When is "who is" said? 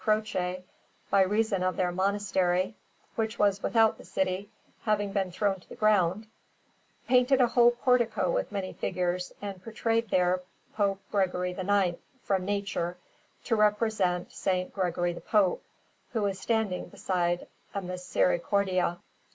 16.13-16.39